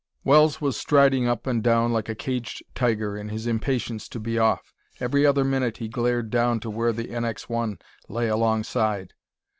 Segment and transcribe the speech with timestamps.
[0.23, 4.35] Wells was striding up and down like a caged tiger in his impatience to be
[4.39, 4.73] off.
[4.99, 7.77] Every other minute he glared down to where the NX 1
[8.09, 9.13] lay alongside.